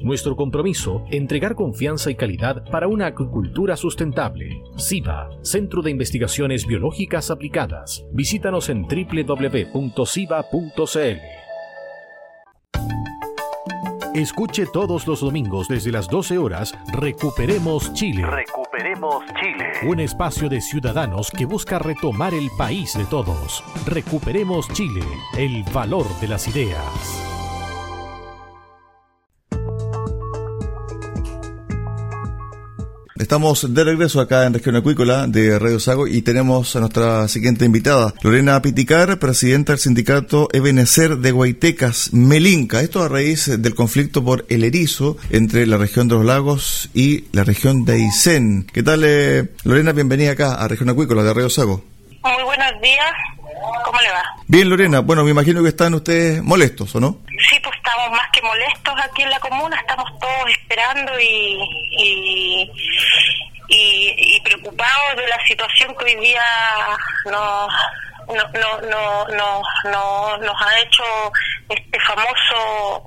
Nuestro 0.00 0.36
compromiso, 0.36 1.04
entregar 1.10 1.54
confianza 1.54 2.10
y 2.10 2.14
calidad 2.14 2.64
para 2.70 2.88
una 2.88 3.06
acuicultura 3.06 3.76
sustentable. 3.76 4.62
SIBA, 4.76 5.30
Centro 5.42 5.82
de 5.82 5.90
Investigaciones 5.90 6.66
Biológicas 6.66 7.30
Aplicadas. 7.30 8.04
Visítanos 8.12 8.68
en 8.68 8.82
www.siba.cl. 8.82 9.76
Escuche 14.16 14.64
todos 14.72 15.06
los 15.06 15.20
domingos 15.20 15.68
desde 15.68 15.92
las 15.92 16.08
12 16.08 16.38
horas 16.38 16.72
Recuperemos 16.90 17.92
Chile. 17.92 18.24
Recuperemos 18.24 19.22
Chile. 19.38 19.72
Un 19.86 20.00
espacio 20.00 20.48
de 20.48 20.62
ciudadanos 20.62 21.30
que 21.30 21.44
busca 21.44 21.78
retomar 21.78 22.32
el 22.32 22.48
país 22.56 22.96
de 22.96 23.04
todos. 23.04 23.62
Recuperemos 23.84 24.68
Chile, 24.70 25.02
el 25.36 25.64
valor 25.64 26.06
de 26.18 26.28
las 26.28 26.48
ideas. 26.48 27.25
Estamos 33.26 33.74
de 33.74 33.82
regreso 33.82 34.20
acá 34.20 34.46
en 34.46 34.54
Región 34.54 34.76
Acuícola 34.76 35.26
de 35.26 35.58
Radio 35.58 35.80
Sago 35.80 36.06
y 36.06 36.22
tenemos 36.22 36.76
a 36.76 36.78
nuestra 36.78 37.26
siguiente 37.26 37.64
invitada, 37.64 38.14
Lorena 38.22 38.62
Piticar, 38.62 39.18
presidenta 39.18 39.72
del 39.72 39.80
sindicato 39.80 40.48
Ebenecer 40.52 41.16
de 41.16 41.32
Guaitecas, 41.32 42.12
Melinca. 42.12 42.82
Esto 42.82 43.02
a 43.02 43.08
raíz 43.08 43.60
del 43.60 43.74
conflicto 43.74 44.24
por 44.24 44.46
el 44.48 44.62
erizo 44.62 45.16
entre 45.30 45.66
la 45.66 45.76
región 45.76 46.06
de 46.06 46.14
los 46.14 46.24
lagos 46.24 46.88
y 46.94 47.24
la 47.32 47.42
región 47.42 47.84
de 47.84 47.94
Aysén. 47.94 48.68
¿Qué 48.72 48.84
tal, 48.84 49.02
eh, 49.04 49.50
Lorena? 49.64 49.90
Bienvenida 49.90 50.30
acá 50.30 50.54
a 50.54 50.68
Región 50.68 50.90
Acuícola 50.90 51.24
de 51.24 51.34
Radio 51.34 51.50
Sago. 51.50 51.84
Muy 52.22 52.44
buenos 52.44 52.80
días. 52.80 53.12
¿Cómo 53.84 54.00
le 54.02 54.10
va? 54.10 54.22
Bien, 54.46 54.68
Lorena. 54.68 55.00
Bueno, 55.00 55.24
me 55.24 55.32
imagino 55.32 55.64
que 55.64 55.70
están 55.70 55.94
ustedes 55.94 56.42
molestos, 56.44 56.94
¿o 56.94 57.00
no? 57.00 57.22
Sí, 57.50 57.56
pues 57.62 57.76
estamos 57.76 58.10
más 58.10 58.28
que 58.32 58.42
molestos 58.42 58.94
aquí 59.02 59.22
en 59.22 59.30
la 59.30 59.40
comuna, 59.40 59.76
estamos 59.80 60.10
todos 60.18 60.50
esperando 60.50 61.12
y, 61.20 61.58
y, 61.98 62.72
y, 63.76 64.40
preocupados 64.42 65.16
de 65.16 65.26
la 65.26 65.38
situación 65.46 65.94
que 65.98 66.04
hoy 66.04 66.16
día 66.20 66.42
nos, 67.26 67.72
no, 68.28 68.80
no, 68.88 69.26
no, 69.28 69.62
no, 69.84 70.36
nos 70.38 70.62
ha 70.62 70.80
hecho 70.80 71.04
este 71.68 71.98
famoso 72.00 73.06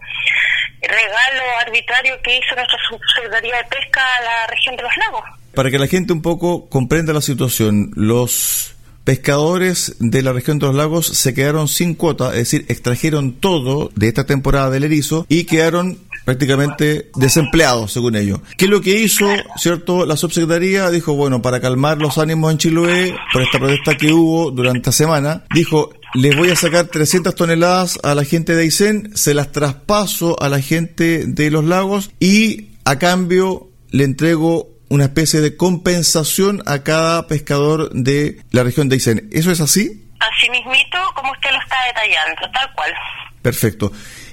regalo 0.81 1.43
arbitrario 1.65 2.21
que 2.21 2.37
hizo 2.37 2.55
nuestra 2.55 2.77
Subsecretaría 2.87 3.57
de 3.57 3.63
Pesca 3.65 4.01
a 4.17 4.23
la 4.23 4.47
región 4.47 4.75
de 4.75 4.83
los 4.83 4.97
lagos. 4.97 5.23
Para 5.53 5.71
que 5.71 5.79
la 5.79 5.87
gente 5.87 6.13
un 6.13 6.21
poco 6.21 6.69
comprenda 6.69 7.11
la 7.13 7.21
situación, 7.21 7.91
los 7.95 8.75
pescadores 9.03 9.95
de 9.99 10.21
la 10.21 10.33
región 10.33 10.59
de 10.59 10.67
los 10.67 10.75
lagos 10.75 11.07
se 11.07 11.33
quedaron 11.33 11.67
sin 11.67 11.95
cuota, 11.95 12.29
es 12.29 12.51
decir, 12.51 12.65
extrajeron 12.69 13.33
todo 13.33 13.89
de 13.95 14.07
esta 14.07 14.25
temporada 14.25 14.69
del 14.69 14.83
erizo 14.83 15.25
y 15.27 15.45
quedaron 15.45 15.97
prácticamente 16.29 17.09
desempleados, 17.15 17.91
según 17.91 18.15
ellos. 18.15 18.39
¿Qué 18.55 18.65
es 18.65 18.71
lo 18.71 18.81
que 18.81 18.91
hizo, 18.91 19.27
cierto? 19.57 20.05
La 20.05 20.15
subsecretaría 20.15 20.91
dijo, 20.91 21.15
bueno, 21.15 21.41
para 21.41 21.59
calmar 21.59 21.97
los 21.97 22.19
ánimos 22.19 22.51
en 22.51 22.59
Chiloé, 22.59 23.15
por 23.33 23.41
esta 23.41 23.57
protesta 23.57 23.97
que 23.97 24.13
hubo 24.13 24.51
durante 24.51 24.89
la 24.89 24.91
semana, 24.91 25.43
dijo, 25.55 25.89
les 26.13 26.37
voy 26.37 26.51
a 26.51 26.55
sacar 26.55 26.85
300 26.85 27.33
toneladas 27.33 27.97
a 28.03 28.13
la 28.13 28.25
gente 28.25 28.55
de 28.55 28.61
Aysén, 28.61 29.09
se 29.15 29.33
las 29.33 29.51
traspaso 29.51 30.39
a 30.39 30.49
la 30.49 30.61
gente 30.61 31.25
de 31.25 31.49
los 31.49 31.65
lagos 31.65 32.11
y 32.19 32.73
a 32.85 32.99
cambio 32.99 33.71
le 33.89 34.03
entrego 34.03 34.69
una 34.87 35.05
especie 35.05 35.41
de 35.41 35.57
compensación 35.57 36.61
a 36.67 36.83
cada 36.83 37.25
pescador 37.25 37.89
de 37.91 38.39
la 38.51 38.61
región 38.61 38.87
de 38.87 38.97
Aysén. 38.97 39.29
¿Eso 39.31 39.49
es 39.49 39.61
así? 39.61 40.05
Así 40.19 40.47
mismito, 40.51 40.99
como 41.15 41.31
usted 41.31 41.49
lo 41.49 41.59
está 41.59 41.75
detallando, 41.87 42.41
tal 42.53 42.71
cual. 42.75 42.93
Perfecto. 43.41 43.91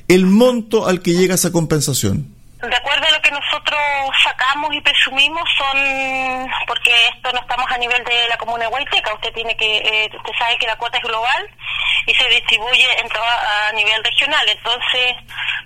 ¿El 0.09 0.27
monto 0.27 0.87
al 0.87 1.03
que 1.03 1.13
llega 1.13 1.35
esa 1.35 1.51
compensación? 1.51 2.33
De 2.63 2.77
acuerdo 2.77 3.07
a 3.07 3.11
lo 3.11 3.23
que 3.23 3.31
nosotros 3.31 3.81
sacamos 4.23 4.71
y 4.73 4.81
presumimos 4.81 5.43
son, 5.59 6.49
porque 6.67 6.91
esto 7.15 7.33
no 7.33 7.41
estamos 7.41 7.67
a 7.71 7.79
nivel 7.79 8.03
de 8.05 8.29
la 8.29 8.37
comuna 8.39 8.65
de 8.65 8.69
Huayteca, 8.69 9.15
usted 9.15 9.33
tiene 9.35 9.57
que, 9.57 9.79
eh, 9.79 10.11
usted 10.17 10.33
sabe 10.39 10.57
que 10.59 10.67
la 10.67 10.77
cuota 10.77 10.97
es 10.99 11.05
global 11.05 11.51
y 12.07 12.15
se 12.15 12.29
distribuye 12.29 12.87
en 13.01 13.09
a 13.17 13.73
nivel 13.73 14.03
regional, 14.05 14.49
entonces 14.49 15.17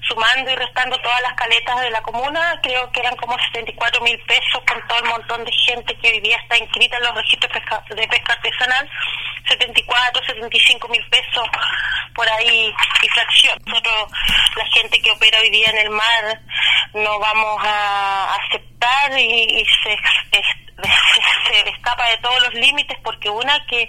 sumando 0.08 0.50
y 0.50 0.56
restando 0.56 0.98
todas 0.98 1.20
las 1.22 1.34
caletas 1.34 1.80
de 1.80 1.90
la 1.90 2.02
comuna, 2.02 2.58
creo 2.62 2.90
que 2.90 3.00
eran 3.00 3.14
como 3.16 3.38
74 3.38 4.00
mil 4.00 4.18
pesos 4.20 4.62
con 4.66 4.80
todo 4.88 4.98
el 4.98 5.04
montón 5.04 5.44
de 5.44 5.52
gente 5.52 5.96
que 5.98 6.20
día 6.20 6.36
está 6.36 6.58
inscrita 6.58 6.96
en 6.96 7.04
los 7.04 7.14
registros 7.14 7.52
de 7.52 8.08
pesca 8.08 8.32
artesanal, 8.32 8.90
74, 9.48 10.22
75 10.26 10.88
mil 10.88 11.04
pesos 11.10 11.48
por 12.14 12.28
ahí 12.28 12.74
y 13.02 13.08
fracción. 13.08 13.58
Nosotros, 13.66 14.12
la 14.56 14.66
gente 14.66 15.00
que 15.00 15.10
opera 15.10 15.38
hoy 15.40 15.50
día 15.50 15.68
en 15.70 15.78
el 15.78 15.90
mar, 15.90 16.40
no 16.94 17.18
vamos 17.18 17.62
a 17.64 18.34
aceptar 18.34 19.18
y, 19.18 19.64
se, 19.82 19.96
se, 21.46 21.70
escapa 21.70 22.08
de 22.10 22.16
todos 22.18 22.40
los 22.40 22.54
límites 22.54 22.98
porque 23.04 23.28
una 23.28 23.64
que 23.66 23.82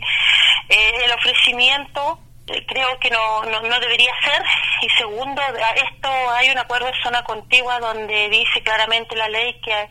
eh, 0.70 0.94
el 1.06 1.12
ofrecimiento 1.14 2.20
creo 2.46 3.00
que 3.00 3.10
no, 3.10 3.44
no, 3.44 3.80
debería 3.80 4.12
ser 4.24 4.44
y 4.82 4.90
segundo 4.98 5.42
esto 5.76 6.10
hay 6.32 6.50
un 6.50 6.58
acuerdo 6.58 6.88
de 6.88 7.04
zona 7.04 7.24
contigua 7.24 7.80
donde 7.80 8.30
dice 8.30 8.62
claramente 8.64 9.16
la 9.16 9.30
ley 9.30 9.60
que 9.62 9.90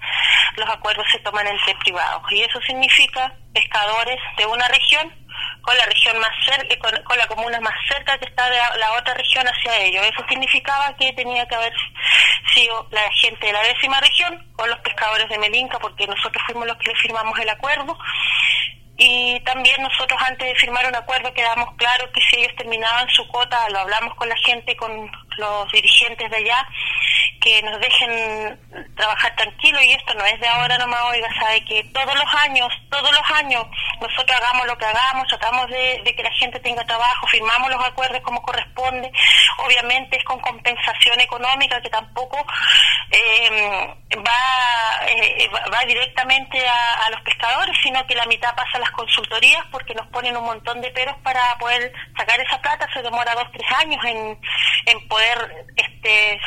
los 0.56 0.68
acuerdos 0.68 1.06
se 1.10 1.20
toman 1.20 1.46
entre 1.46 1.74
privados 1.76 2.22
y 2.30 2.42
eso 2.42 2.60
significa 2.62 3.32
pescadores 3.54 4.18
de 4.36 4.46
una 4.46 4.66
región 4.68 5.20
con 5.62 5.76
la 5.76 5.84
región 5.86 6.18
más 6.18 6.30
cerca, 6.44 6.78
con, 6.78 7.02
con 7.04 7.18
la 7.18 7.26
comuna 7.26 7.60
más 7.60 7.74
cerca 7.88 8.18
que 8.18 8.26
está 8.26 8.48
de 8.48 8.56
la, 8.56 8.92
otra 8.98 9.14
región 9.14 9.46
hacia 9.46 9.76
ellos. 9.78 10.04
Eso 10.06 10.24
significaba 10.28 10.94
que 10.96 11.12
tenía 11.12 11.46
que 11.46 11.54
haber 11.54 11.72
sido 12.54 12.88
la 12.90 13.10
gente 13.12 13.46
de 13.46 13.52
la 13.52 13.62
décima 13.62 14.00
región 14.00 14.52
o 14.58 14.66
los 14.66 14.78
pescadores 14.80 15.28
de 15.28 15.38
Melinca, 15.38 15.78
porque 15.78 16.06
nosotros 16.06 16.42
fuimos 16.46 16.66
los 16.66 16.76
que 16.78 16.90
le 16.90 16.96
firmamos 16.96 17.38
el 17.38 17.48
acuerdo. 17.48 17.96
Y 19.02 19.40
también 19.40 19.82
nosotros 19.82 20.20
antes 20.28 20.46
de 20.46 20.54
firmar 20.56 20.86
un 20.86 20.94
acuerdo 20.94 21.32
quedamos 21.32 21.74
claros 21.76 22.10
que 22.12 22.20
si 22.20 22.36
ellos 22.36 22.54
terminaban 22.54 23.08
su 23.08 23.26
cuota, 23.28 23.56
lo 23.70 23.78
hablamos 23.78 24.14
con 24.14 24.28
la 24.28 24.36
gente, 24.36 24.76
con 24.76 25.10
los 25.38 25.72
dirigentes 25.72 26.30
de 26.30 26.36
allá, 26.36 26.68
que 27.40 27.62
nos 27.62 27.80
dejen 27.80 28.60
trabajar 28.96 29.34
tranquilo. 29.36 29.80
Y 29.80 29.92
esto 29.92 30.12
no 30.12 30.24
es 30.26 30.38
de 30.38 30.46
ahora 30.46 30.76
nomás, 30.76 31.00
oiga, 31.12 31.28
sabe 31.40 31.64
que 31.64 31.82
todos 31.84 32.14
los 32.14 32.44
años, 32.44 32.68
todos 32.90 33.10
los 33.10 33.30
años 33.38 33.64
nosotros 34.00 34.36
hagamos 34.36 34.66
lo 34.66 34.76
que 34.78 34.86
hagamos, 34.86 35.28
tratamos 35.28 35.68
de, 35.68 36.02
que 36.16 36.22
la 36.22 36.32
gente 36.32 36.58
tenga 36.60 36.84
trabajo, 36.84 37.26
firmamos 37.26 37.70
los 37.70 37.84
acuerdos 37.84 38.20
como 38.22 38.42
corresponde, 38.42 39.10
obviamente 39.58 40.16
es 40.16 40.24
con 40.24 40.40
compensación 40.40 41.20
económica 41.20 41.80
que 41.80 41.90
tampoco 41.90 42.44
eh, 43.10 43.94
va, 44.16 45.06
eh, 45.06 45.50
va 45.72 45.84
directamente 45.86 46.66
a, 46.66 47.06
a, 47.06 47.10
los 47.10 47.20
pescadores, 47.22 47.76
sino 47.82 48.06
que 48.06 48.14
la 48.14 48.26
mitad 48.26 48.54
pasa 48.54 48.76
a 48.76 48.80
las 48.80 48.90
consultorías 48.90 49.64
porque 49.70 49.94
nos 49.94 50.06
ponen 50.08 50.36
un 50.36 50.44
montón 50.44 50.80
de 50.80 50.90
peros 50.90 51.16
para 51.22 51.40
poder 51.58 51.92
sacar 52.16 52.40
esa 52.40 52.60
plata, 52.60 52.88
se 52.92 53.02
demora 53.02 53.34
dos, 53.34 53.50
tres 53.52 53.70
años 53.78 54.04
en, 54.04 54.38
en 54.86 55.08
poder 55.08 55.66
este, 55.76 56.40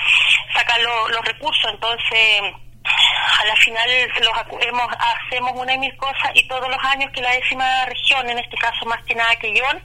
sacar 0.53 0.79
los 0.81 1.25
recursos, 1.25 1.71
entonces 1.71 2.62
a 2.83 3.45
la 3.45 3.56
final 3.57 3.89
los 4.19 4.63
hemos, 4.65 4.88
hacemos 5.25 5.51
una 5.56 5.74
y 5.74 5.77
mil 5.77 5.95
cosas 5.97 6.31
y 6.33 6.47
todos 6.47 6.68
los 6.69 6.83
años 6.83 7.12
que 7.13 7.21
la 7.21 7.31
décima 7.31 7.85
región, 7.85 8.30
en 8.30 8.39
este 8.39 8.57
caso 8.57 8.85
más 8.85 9.01
que 9.03 9.15
nada 9.15 9.35
que 9.38 9.53
Yon, 9.53 9.83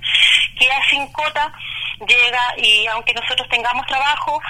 queda 0.59 0.77
sin 0.91 1.11
cota, 1.13 1.53
llega 2.01 2.41
y 2.57 2.87
aunque 2.89 3.15
nosotros 3.15 3.49
tengamos 3.49 3.87
trabajo, 3.87 4.41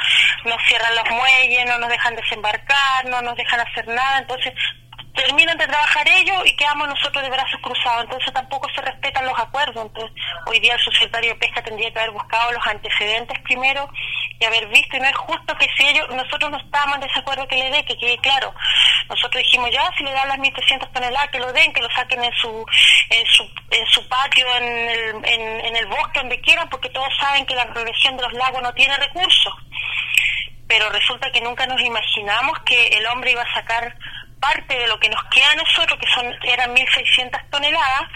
nos 0.44 0.62
cierran 0.66 0.94
los 0.94 1.10
muelles, 1.10 1.66
no 1.66 1.78
nos 1.78 1.88
dejan 1.88 2.16
desembarcar, 2.16 3.04
no 3.06 3.22
nos 3.22 3.36
dejan 3.36 3.60
hacer 3.60 3.86
nada, 3.88 4.18
entonces 4.18 4.54
terminan 5.14 5.58
de 5.58 5.66
trabajar 5.66 6.06
ellos 6.08 6.42
y 6.46 6.56
quedamos 6.56 6.88
nosotros 6.88 7.24
de 7.24 7.30
brazos 7.30 7.60
cruzados. 7.60 8.04
Entonces 8.04 8.32
tampoco 8.32 8.68
se 8.74 8.80
respetan 8.82 9.26
los 9.26 9.38
acuerdos. 9.38 9.86
Entonces 9.86 10.12
hoy 10.46 10.60
día 10.60 10.74
el 10.74 10.80
subsecretario 10.80 11.32
de 11.32 11.40
Pesca 11.40 11.62
tendría 11.62 11.92
que 11.92 11.98
haber 11.98 12.12
buscado 12.12 12.52
los 12.52 12.66
antecedentes 12.66 13.38
primero 13.40 13.90
y 14.38 14.44
haber 14.44 14.66
visto. 14.68 14.96
Y 14.96 15.00
no 15.00 15.08
es 15.08 15.16
justo 15.16 15.56
que 15.56 15.66
si 15.76 15.86
ellos, 15.86 16.08
nosotros 16.10 16.50
no 16.50 16.58
estábamos 16.58 16.96
en 16.96 17.02
desacuerdo 17.02 17.46
que 17.48 17.56
le 17.56 17.70
dé, 17.70 17.84
que 17.84 17.96
quede 17.96 18.18
claro. 18.18 18.54
Nosotros 19.08 19.42
dijimos 19.42 19.70
ya, 19.70 19.90
si 19.96 20.04
le 20.04 20.12
dan 20.12 20.28
las 20.28 20.38
1.300 20.38 20.92
toneladas, 20.92 21.30
que 21.30 21.40
lo 21.40 21.52
den, 21.52 21.72
que 21.72 21.82
lo 21.82 21.90
saquen 21.90 22.22
en 22.22 22.32
su 22.34 22.66
en 23.10 23.26
su, 23.26 23.42
en 23.70 23.86
su 23.86 24.06
patio, 24.08 24.46
en 24.56 24.64
el, 24.64 25.24
en, 25.24 25.76
el 25.76 25.86
bosque, 25.86 26.20
donde 26.20 26.40
quieran, 26.40 26.68
porque 26.68 26.90
todos 26.90 27.08
saben 27.18 27.46
que 27.46 27.54
la 27.54 27.64
región 27.64 28.16
de 28.16 28.22
los 28.22 28.32
lagos 28.34 28.62
no 28.62 28.72
tiene 28.74 28.96
recursos. 28.96 29.54
Pero 30.66 30.90
resulta 30.90 31.30
que 31.32 31.40
nunca 31.40 31.66
nos 31.66 31.80
imaginamos 31.80 32.58
que 32.60 32.88
el 32.88 33.06
hombre 33.06 33.32
iba 33.32 33.42
a 33.42 33.54
sacar 33.54 33.96
parte 34.40 34.78
de 34.78 34.86
lo 34.86 35.00
que 35.00 35.08
nos 35.08 35.22
queda 35.24 35.50
a 35.50 35.56
nosotros, 35.56 35.98
que 35.98 36.10
son 36.12 36.26
eran 36.44 36.74
1.600 36.74 37.50
toneladas, 37.50 38.08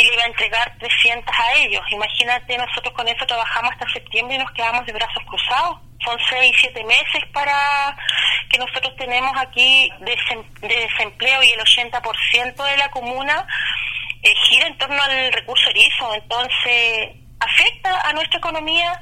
y 0.00 0.04
le 0.04 0.14
iba 0.14 0.22
a 0.22 0.26
entregar 0.26 0.76
300 0.78 1.34
a 1.36 1.58
ellos. 1.58 1.82
Imagínate, 1.90 2.56
nosotros 2.56 2.94
con 2.94 3.06
eso 3.06 3.26
trabajamos 3.26 3.72
hasta 3.72 3.92
septiembre 3.92 4.36
y 4.36 4.38
nos 4.38 4.50
quedamos 4.52 4.86
de 4.86 4.92
brazos 4.92 5.22
cruzados. 5.26 5.78
Son 6.04 6.16
6, 6.30 6.56
7 6.60 6.84
meses 6.84 7.28
para 7.32 7.96
que 8.48 8.58
nosotros 8.58 8.94
tenemos 8.96 9.32
aquí 9.36 9.90
de, 10.00 10.16
desempleo 10.66 11.42
y 11.42 11.50
el 11.50 11.60
80% 11.60 12.64
de 12.64 12.76
la 12.78 12.88
comuna 12.90 13.46
eh, 14.22 14.32
gira 14.48 14.66
en 14.66 14.78
torno 14.78 15.02
al 15.02 15.32
recurso 15.32 15.68
erizo. 15.68 16.14
Entonces, 16.14 17.10
afecta 17.38 18.00
a 18.08 18.12
nuestra 18.14 18.38
economía 18.38 18.98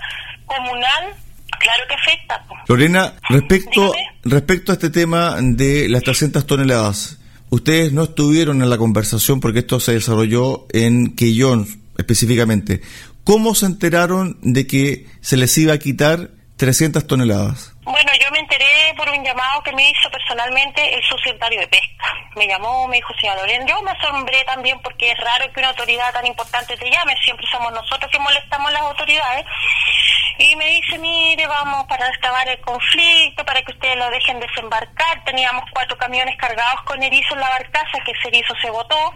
comunal 0.47 1.15
Claro 1.59 1.83
que 1.89 1.95
afecta. 1.95 2.45
Lorena, 2.69 3.15
respecto, 3.29 3.93
respecto 4.23 4.71
a 4.71 4.75
este 4.75 4.91
tema 4.91 5.37
de 5.41 5.89
las 5.89 6.03
300 6.03 6.47
toneladas, 6.47 7.19
ustedes 7.51 7.93
no 7.93 8.05
estuvieron 8.05 8.63
en 8.63 8.71
la 8.71 8.79
conversación 8.79 9.41
porque 9.41 9.61
esto 9.61 9.81
se 9.81 9.93
desarrolló 9.93 10.67
en 10.71 11.15
Quillón 11.15 11.67
específicamente. 11.97 12.81
¿Cómo 13.25 13.55
se 13.55 13.67
enteraron 13.67 14.39
de 14.43 14.67
que 14.67 15.07
se 15.21 15.37
les 15.37 15.57
iba 15.59 15.75
a 15.75 15.79
quitar 15.79 16.31
300 16.57 17.07
toneladas? 17.07 17.75
Bueno, 17.85 18.11
yo 18.21 18.31
me 18.33 18.39
enteré 18.41 18.68
por 18.95 19.09
un 19.09 19.25
llamado 19.25 19.63
que 19.63 19.73
me 19.73 19.91
hizo 19.91 20.11
personalmente 20.11 20.95
el 20.95 21.03
subsecretario 21.05 21.61
de 21.61 21.69
Pesca. 21.69 22.15
Me 22.37 22.47
llamó, 22.47 22.87
me 22.89 22.97
dijo, 22.97 23.13
señora 23.21 23.41
Lorena, 23.41 23.67
yo 23.67 23.83
me 23.83 23.91
asombré 23.91 24.45
también 24.45 24.81
porque 24.81 25.11
es 25.11 25.19
raro 25.19 25.53
que 25.53 25.61
una 25.61 25.71
autoridad 25.71 26.13
tan 26.13 26.27
importante 26.27 26.77
te 26.77 26.91
llame, 26.91 27.15
siempre 27.25 27.47
somos 27.51 27.73
nosotros 27.73 28.11
que 28.11 28.19
molestamos 28.19 28.73
las 28.73 28.83
autoridades. 28.83 29.45
Y 30.39 30.55
me 30.55 30.67
dice, 30.67 30.99
mire, 30.99 31.47
vamos 31.49 31.85
para 31.87 32.07
excavar 32.09 32.49
el 32.49 32.61
conflicto, 32.61 33.45
para 33.45 33.61
que 33.63 33.73
ustedes 33.73 33.97
lo 33.97 34.09
dejen 34.11 34.39
desembarcar. 34.39 35.25
Teníamos 35.25 35.65
cuatro 35.73 35.99
camiones 35.99 36.37
cargados 36.37 36.81
con 36.83 37.03
erizo 37.03 37.35
en 37.35 37.41
la 37.41 37.49
barcaza, 37.49 37.99
que 38.05 38.13
ese 38.13 38.29
erizo 38.29 38.55
se 38.63 38.71
botó 38.71 39.15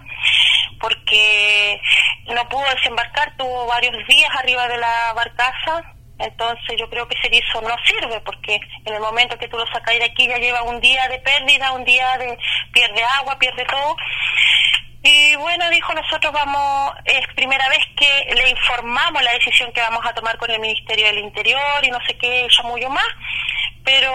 porque 0.81 1.81
no 2.27 2.49
pudo 2.49 2.65
desembarcar, 2.75 3.37
tuvo 3.37 3.67
varios 3.69 3.95
días 4.09 4.31
arriba 4.37 4.67
de 4.67 4.79
la 4.79 5.13
barcaza 5.15 5.95
entonces 6.23 6.77
yo 6.79 6.89
creo 6.89 7.07
que 7.07 7.17
ese 7.19 7.29
erizo 7.29 7.61
no 7.63 7.75
sirve 7.85 8.21
porque 8.21 8.61
en 8.85 8.95
el 8.95 9.01
momento 9.01 9.39
que 9.39 9.49
tú 9.49 9.57
lo 9.57 9.67
sacas 9.67 9.99
de 9.99 10.05
aquí 10.05 10.27
ya 10.27 10.39
lleva 10.39 10.63
un 10.63 10.81
día 10.81 11.09
de 11.09 11.19
pérdida, 11.19 11.73
un 11.73 11.85
día 11.85 12.07
de 12.19 12.39
pierde 12.73 13.03
agua, 13.21 13.39
pierde 13.39 13.65
todo. 13.65 13.97
Y 15.05 15.35
bueno, 15.35 15.69
dijo, 15.71 15.93
nosotros 15.95 16.33
vamos, 16.33 16.93
es 17.05 17.27
primera 17.35 17.69
vez 17.69 17.81
que 17.97 18.35
le 18.35 18.51
informamos 18.51 19.21
la 19.23 19.33
decisión 19.33 19.73
que 19.73 19.81
vamos 19.81 20.07
a 20.07 20.15
tomar 20.15 20.39
con 20.39 20.49
el 20.51 20.61
Ministerio 20.61 21.07
del 21.07 21.19
Interior 21.19 21.61
y 21.83 21.91
no 21.91 21.99
sé 22.07 22.17
qué, 22.19 22.47
mucho 22.65 22.89
más 22.89 23.07
pero 23.85 24.13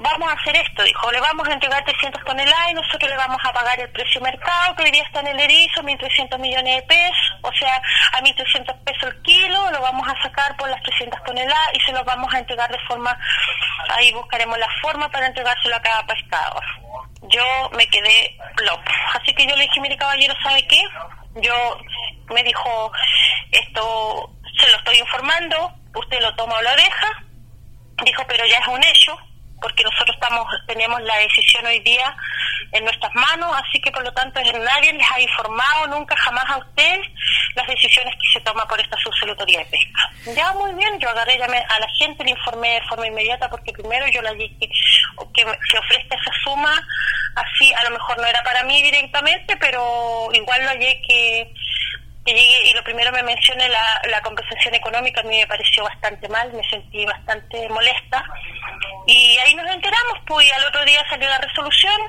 vamos 0.00 0.28
a 0.28 0.34
hacer 0.34 0.56
esto, 0.56 0.82
dijo, 0.82 1.10
le 1.10 1.20
vamos 1.20 1.48
a 1.48 1.52
entregar 1.52 1.82
300 1.84 2.22
toneladas 2.24 2.70
y 2.70 2.74
nosotros 2.74 3.10
le 3.10 3.16
vamos 3.16 3.38
a 3.42 3.52
pagar 3.52 3.80
el 3.80 3.90
precio 3.90 4.20
mercado, 4.20 4.74
que 4.76 4.84
hoy 4.84 4.90
día 4.90 5.02
está 5.02 5.20
en 5.20 5.28
el 5.28 5.40
erizo, 5.40 5.82
1.300 5.82 6.38
millones 6.38 6.76
de 6.76 6.82
pesos, 6.82 7.36
o 7.42 7.52
sea, 7.52 7.80
a 8.12 8.20
1.300 8.20 8.84
pesos 8.84 9.04
el 9.04 9.22
kilo, 9.22 9.70
lo 9.70 9.80
vamos 9.80 10.06
a 10.06 10.22
sacar 10.22 10.56
por 10.56 10.68
las 10.68 10.82
300 10.82 11.22
toneladas 11.24 11.68
y 11.74 11.80
se 11.80 11.92
los 11.92 12.04
vamos 12.04 12.32
a 12.34 12.38
entregar 12.38 12.70
de 12.70 12.78
forma, 12.86 13.18
ahí 13.90 14.12
buscaremos 14.12 14.58
la 14.58 14.68
forma 14.82 15.08
para 15.10 15.26
entregárselo 15.26 15.76
a 15.76 15.82
cada 15.82 16.06
pescador. 16.06 16.64
Yo 17.22 17.70
me 17.72 17.86
quedé 17.88 18.36
loco, 18.62 18.92
así 19.14 19.34
que 19.34 19.46
yo 19.46 19.56
le 19.56 19.62
dije, 19.62 19.80
mire 19.80 19.96
caballero, 19.96 20.34
¿sabe 20.42 20.66
qué? 20.66 20.82
Yo, 21.36 21.78
me 22.34 22.42
dijo, 22.42 22.92
esto 23.52 24.30
se 24.58 24.70
lo 24.70 24.76
estoy 24.76 24.98
informando, 24.98 25.72
usted 25.94 26.20
lo 26.20 26.34
toma 26.36 26.56
o 26.56 26.62
lo 26.62 26.76
deja, 26.76 27.24
dijo, 28.04 28.22
pero 28.26 28.44
ya 28.46 28.56
es 28.56 28.68
un 28.68 28.82
hecho, 28.84 29.16
porque 29.60 29.82
nosotros 29.84 30.14
estamos 30.14 30.46
tenemos 30.66 31.00
la 31.02 31.16
decisión 31.18 31.66
hoy 31.66 31.80
día 31.80 32.14
en 32.72 32.84
nuestras 32.84 33.12
manos, 33.14 33.54
así 33.56 33.80
que 33.80 33.90
por 33.90 34.02
lo 34.04 34.12
tanto 34.12 34.40
nadie 34.40 34.92
les 34.92 35.06
ha 35.12 35.20
informado 35.20 35.86
nunca 35.88 36.14
jamás 36.16 36.44
a 36.48 36.58
ustedes 36.58 37.06
las 37.54 37.66
decisiones 37.66 38.14
que 38.14 38.38
se 38.38 38.40
toman 38.44 38.66
por 38.68 38.80
esta 38.80 38.96
subsecretaría 38.98 39.58
de 39.60 39.64
pesca. 39.66 40.34
Ya 40.34 40.52
muy 40.52 40.72
bien, 40.74 40.98
yo 41.00 41.08
agarré 41.08 41.38
llamé 41.38 41.58
a 41.58 41.80
la 41.80 41.88
gente, 41.98 42.24
le 42.24 42.30
informé 42.30 42.74
de 42.74 42.86
forma 42.88 43.06
inmediata 43.06 43.48
porque 43.48 43.72
primero 43.72 44.06
yo 44.08 44.22
la 44.22 44.32
dije 44.32 44.54
que, 44.60 44.68
que, 45.34 45.78
ofrezca 45.78 46.16
esa 46.16 46.32
suma, 46.44 46.86
así 47.34 47.72
a 47.74 47.84
lo 47.84 47.90
mejor 47.90 48.18
no 48.18 48.26
era 48.26 48.42
para 48.42 48.62
mí 48.64 48.82
directamente, 48.82 49.56
pero 49.56 50.28
igual 50.32 50.62
lo 50.62 50.68
hallé 50.68 51.00
que 51.06 51.52
y 52.30 52.32
lo 52.32 52.40
primero 52.88 53.12
me 53.12 53.22
mencione 53.22 53.68
la, 53.68 54.00
la 54.08 54.22
compensación 54.22 54.74
económica, 54.74 55.20
a 55.20 55.24
mí 55.24 55.36
me 55.36 55.46
pareció 55.46 55.84
bastante 55.84 56.26
mal, 56.30 56.50
me 56.54 56.66
sentí 56.70 57.04
bastante 57.04 57.68
molesta. 57.68 58.24
Y 59.06 59.36
ahí 59.44 59.54
nos 59.54 59.70
enteramos, 59.70 60.14
pues, 60.26 60.46
y 60.46 60.50
al 60.58 60.64
otro 60.64 60.82
día 60.86 61.04
salió 61.10 61.28
la 61.28 61.36
resolución 61.36 62.00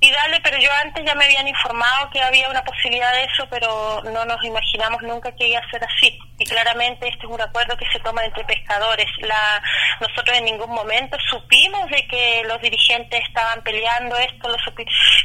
y 0.00 0.10
dale, 0.10 0.40
pero 0.42 0.56
yo 0.58 0.70
antes 0.82 1.04
ya 1.04 1.14
me 1.14 1.26
habían 1.26 1.46
informado 1.46 2.08
que 2.10 2.22
había 2.22 2.48
una 2.48 2.64
posibilidad 2.64 3.12
de 3.12 3.24
eso, 3.24 3.46
pero 3.50 4.00
no 4.04 4.24
nos 4.24 4.42
imaginamos 4.42 5.02
nunca 5.02 5.30
que 5.36 5.48
iba 5.48 5.60
a 5.60 5.70
ser 5.70 5.84
así. 5.84 6.18
Claramente 6.48 7.08
este 7.08 7.26
es 7.26 7.32
un 7.32 7.40
acuerdo 7.40 7.76
que 7.76 7.86
se 7.92 8.00
toma 8.00 8.24
entre 8.24 8.44
pescadores. 8.44 9.06
La, 9.20 9.62
nosotros 10.00 10.36
en 10.36 10.44
ningún 10.44 10.70
momento 10.70 11.16
supimos 11.28 11.90
de 11.90 12.06
que 12.06 12.42
los 12.46 12.60
dirigentes 12.60 13.20
estaban 13.26 13.62
peleando 13.62 14.16
esto. 14.16 14.48
Lo 14.48 14.56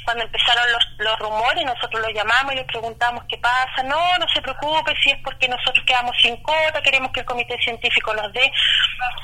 cuando 0.05 0.23
empezaron 0.23 0.71
los, 0.71 0.85
los 0.97 1.19
rumores, 1.19 1.65
nosotros 1.65 2.01
los 2.01 2.13
llamamos 2.13 2.53
y 2.53 2.57
les 2.57 2.65
preguntamos 2.65 3.23
qué 3.29 3.37
pasa. 3.37 3.83
No, 3.83 4.17
no 4.17 4.27
se 4.33 4.41
preocupe 4.41 4.93
si 5.01 5.11
es 5.11 5.17
porque 5.23 5.47
nosotros 5.47 5.83
quedamos 5.85 6.15
sin 6.21 6.35
cota, 6.37 6.81
queremos 6.81 7.11
que 7.11 7.21
el 7.21 7.25
comité 7.25 7.57
científico 7.61 8.13
nos 8.13 8.31
dé, 8.33 8.51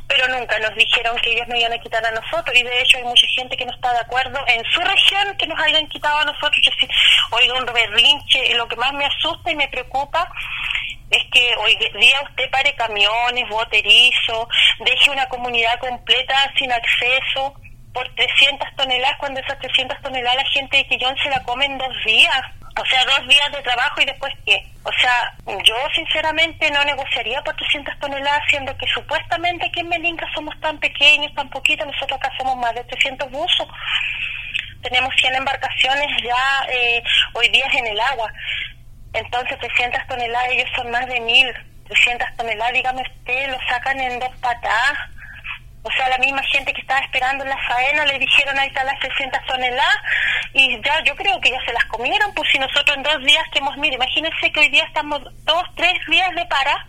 pero 0.07 0.28
nunca 0.28 0.60
nos 0.60 0.75
dijeron 0.75 1.18
que 1.18 1.31
ellos 1.31 1.48
no 1.48 1.56
iban 1.56 1.74
a 1.74 1.80
quitar 1.80 2.06
a 2.06 2.12
nosotros. 2.12 2.56
Y 2.56 2.63
de 2.63 2.81
hecho 2.81 2.98
hay 2.98 3.04
mucha 3.04 3.28
gente 3.28 3.57
que 3.57 3.66
no 3.66 3.74
está 3.74 3.94
de 3.94 4.00
acuerdo 4.00 4.40
en 4.48 4.63
su 4.66 4.81
región 4.81 5.36
que 5.38 5.48
nos 5.48 5.60
hayan 5.60 5.88
quitado 5.88 6.18
a 6.19 6.25
nosotros. 6.25 6.60
Yo 6.63 6.72
oigo 7.31 7.57
un 7.57 7.66
berrinche 7.66 8.54
lo 8.56 8.68
que 8.68 8.75
más 8.75 8.94
me 8.94 9.06
asusta 9.06 9.51
y 9.51 9.56
me 9.56 9.68
preocupa 9.68 10.30
es 11.11 11.23
que 11.31 11.56
hoy 11.57 11.75
día 12.00 12.17
usted 12.29 12.50
pare 12.51 12.73
camiones, 12.75 13.50
boterizo, 13.50 14.48
deje 14.79 15.10
una 15.12 15.27
comunidad 15.27 15.79
completa 15.79 16.36
sin 16.57 16.72
acceso 16.72 17.53
por 17.93 18.07
300 18.15 18.67
toneladas, 18.75 19.17
cuando 19.17 19.39
esas 19.39 19.57
300 19.60 20.00
toneladas 20.01 20.36
la 20.36 20.50
gente 20.51 20.77
de 20.77 20.88
Quillón 20.88 21.17
se 21.17 21.29
la 21.29 21.43
come 21.43 21.65
en 21.65 21.77
dos 21.77 21.93
días. 22.05 22.41
O 22.79 22.86
sea, 22.86 23.03
dos 23.03 23.27
días 23.27 23.51
de 23.51 23.62
trabajo 23.62 24.00
y 24.00 24.05
después 24.05 24.34
qué. 24.45 24.63
O 24.84 24.91
sea, 24.93 25.34
yo 25.65 25.75
sinceramente 25.93 26.72
no 26.72 26.81
negociaría 26.86 27.41
por 27.41 27.55
300 27.55 28.00
toneladas, 28.00 28.43
siendo 28.50 28.77
que 28.77 28.88
supuestamente 28.88 29.65
aquí 29.65 29.81
en 29.81 29.89
Melinca 29.89 30.25
somos 30.34 30.57
tan 30.62 30.79
pequeños, 30.79 31.34
tan 31.34 31.50
poquitos, 31.50 31.88
nosotros 31.88 32.17
acá 32.17 32.31
somos 32.38 32.55
más 32.55 32.74
de 32.75 32.84
300 32.86 33.29
buzos 33.31 33.67
tenemos 34.81 35.13
100 35.19 35.36
embarcaciones 35.36 36.07
ya 36.24 36.67
eh, 36.72 37.03
hoy 37.34 37.48
día 37.50 37.65
en 37.74 37.88
el 37.88 38.00
agua. 38.00 38.31
Entonces 39.13 39.58
300 39.60 40.08
toneladas, 40.08 40.50
ellos 40.51 40.70
son 40.75 40.92
más 40.92 41.06
de 41.08 41.20
1000. 41.20 41.54
300 41.88 42.28
toneladas, 42.38 42.74
dígame 42.74 43.01
usted, 43.01 43.50
lo 43.50 43.58
sacan 43.68 44.00
en 44.00 44.20
dos 44.20 44.36
patadas. 44.38 44.98
O 45.82 45.92
sea, 45.92 46.10
la 46.10 46.18
misma 46.18 46.44
gente 46.44 46.74
que 46.74 46.82
estaba 46.82 47.00
esperando 47.00 47.44
en 47.44 47.50
la 47.50 47.58
faena 47.58 48.06
le 48.06 48.20
dijeron 48.20 48.60
ahí 48.60 48.68
están 48.68 48.86
las 48.86 49.00
300 49.00 49.46
toneladas 49.48 49.98
y 50.54 50.82
ya 50.84 51.01
yo 51.04 51.16
creo 51.16 51.39
que 51.39 51.51
ya 51.51 51.60
se 51.66 51.74
las 51.74 51.86
comieron, 51.86 52.34
pues 52.34 52.50
si 52.51 52.60
nosotros 52.60 52.98
en 52.98 53.04
dos 53.04 53.20
días 53.24 53.44
que 53.51 53.60
hemos, 53.60 53.78
mire, 53.78 53.96
imagínense 53.96 54.51
que 54.51 54.60
hoy 54.60 54.70
día 54.70 54.84
estamos 54.84 55.22
dos, 55.46 55.63
tres 55.75 55.94
días 56.08 56.30
de 56.36 56.46
para, 56.48 56.86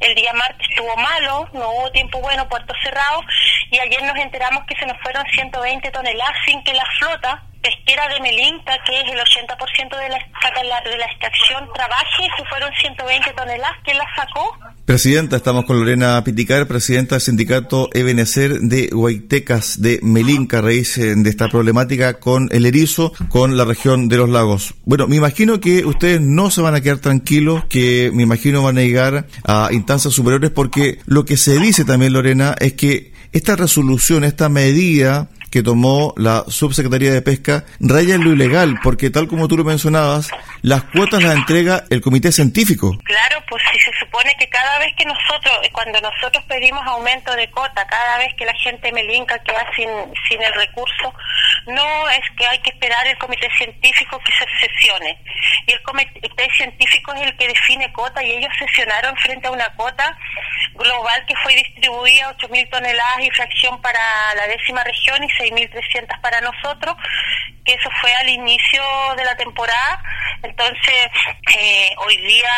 el 0.00 0.14
día 0.14 0.32
martes 0.32 0.66
estuvo 0.68 0.96
malo, 0.96 1.48
no 1.52 1.70
hubo 1.70 1.90
tiempo 1.92 2.20
bueno, 2.20 2.48
puerto 2.48 2.74
cerrado, 2.82 3.22
y 3.70 3.78
ayer 3.78 4.02
nos 4.02 4.16
enteramos 4.16 4.64
que 4.66 4.76
se 4.76 4.86
nos 4.86 5.00
fueron 5.00 5.24
120 5.26 5.90
toneladas 5.90 6.36
sin 6.44 6.62
que 6.64 6.72
la 6.72 6.84
flota 6.98 7.42
pesquera 7.64 8.06
de 8.12 8.20
Melinca, 8.20 8.76
que 8.84 9.00
es 9.00 9.06
el 9.10 9.18
80% 9.18 9.96
de 9.96 10.08
la, 10.10 10.18
de 10.18 10.98
la 10.98 11.06
extracción, 11.06 11.66
trabaje, 11.72 12.28
se 12.36 12.44
fueron 12.44 12.70
120 12.78 13.32
toneladas, 13.32 13.76
¿quién 13.82 13.96
las 13.96 14.06
sacó? 14.14 14.58
Presidenta, 14.84 15.36
estamos 15.36 15.64
con 15.64 15.78
Lorena 15.78 16.22
Piticar, 16.24 16.66
presidenta 16.66 17.14
del 17.14 17.22
sindicato 17.22 17.88
Ebenecer 17.94 18.60
de 18.60 18.90
Huaytecas 18.92 19.80
de 19.80 19.98
Melinca, 20.02 20.60
raíz 20.60 20.98
eh, 20.98 21.14
de 21.16 21.30
esta 21.30 21.48
problemática 21.48 22.20
con 22.20 22.48
el 22.52 22.66
erizo, 22.66 23.14
con 23.30 23.56
la 23.56 23.64
región 23.64 24.08
de 24.08 24.18
los 24.18 24.28
lagos. 24.28 24.74
Bueno, 24.84 25.08
me 25.08 25.16
imagino 25.16 25.58
que 25.58 25.86
ustedes 25.86 26.20
no 26.20 26.50
se 26.50 26.60
van 26.60 26.74
a 26.74 26.82
quedar 26.82 26.98
tranquilos, 26.98 27.64
que 27.70 28.10
me 28.12 28.24
imagino 28.24 28.62
van 28.62 28.76
a 28.76 28.82
llegar 28.82 29.26
a 29.44 29.70
instancias 29.72 30.12
superiores, 30.12 30.50
porque 30.50 30.98
lo 31.06 31.24
que 31.24 31.38
se 31.38 31.58
dice 31.58 31.86
también, 31.86 32.12
Lorena, 32.12 32.54
es 32.60 32.74
que 32.74 33.14
esta 33.32 33.56
resolución, 33.56 34.22
esta 34.22 34.50
medida 34.50 35.30
que 35.54 35.62
tomó 35.62 36.12
la 36.16 36.42
Subsecretaría 36.48 37.12
de 37.12 37.22
Pesca 37.22 37.62
raya 37.78 38.16
en 38.16 38.24
lo 38.24 38.32
ilegal, 38.32 38.74
porque 38.82 39.08
tal 39.08 39.28
como 39.28 39.46
tú 39.46 39.56
lo 39.56 39.62
mencionabas, 39.62 40.32
las 40.62 40.82
cuotas 40.90 41.22
las 41.22 41.36
entrega 41.36 41.84
el 41.90 42.00
comité 42.00 42.32
científico. 42.32 42.90
Claro, 43.04 43.38
pues 43.48 43.62
si 43.70 43.78
se 43.78 43.92
supone 44.00 44.34
que 44.36 44.48
cada 44.48 44.80
vez 44.80 44.92
que 44.98 45.04
nosotros, 45.04 45.54
cuando 45.70 46.00
nosotros 46.00 46.42
pedimos 46.48 46.84
aumento 46.88 47.36
de 47.36 47.48
cuota, 47.52 47.86
cada 47.86 48.18
vez 48.18 48.34
que 48.36 48.44
la 48.44 48.54
gente 48.64 48.90
melinca 48.90 49.38
queda 49.44 49.64
sin, 49.76 49.88
sin 50.28 50.42
el 50.42 50.52
recurso, 50.54 51.14
no 51.68 52.10
es 52.10 52.24
que 52.36 52.46
hay 52.50 52.58
que 52.58 52.70
esperar 52.70 53.06
el 53.06 53.16
comité 53.18 53.48
científico 53.56 54.18
que 54.26 54.32
se 54.32 54.66
sesione. 54.66 55.16
Y 55.66 55.72
el 55.72 55.82
comité 55.82 56.48
científico 56.56 57.14
es 57.14 57.22
el 57.22 57.36
que 57.36 57.48
define 57.48 57.92
cuota 57.92 58.22
y 58.22 58.32
ellos 58.32 58.52
sesionaron 58.58 59.16
frente 59.16 59.48
a 59.48 59.50
una 59.50 59.68
cuota 59.76 60.16
global 60.74 61.24
que 61.26 61.34
fue 61.36 61.54
distribuida 61.54 62.36
8.000 62.36 62.70
toneladas 62.70 63.20
y 63.20 63.30
fracción 63.30 63.80
para 63.80 64.00
la 64.36 64.46
décima 64.46 64.82
región 64.84 65.22
y 65.22 65.28
6.300 65.28 66.20
para 66.20 66.40
nosotros, 66.40 66.96
que 67.64 67.72
eso 67.72 67.90
fue 68.00 68.12
al 68.20 68.28
inicio 68.28 68.82
de 69.16 69.24
la 69.24 69.36
temporada. 69.36 70.02
Entonces, 70.42 71.08
eh, 71.58 71.90
hoy 71.96 72.16
día 72.18 72.50